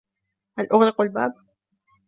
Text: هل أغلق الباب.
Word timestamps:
هل 0.59 0.67
أغلق 0.73 1.01
الباب. 1.01 1.33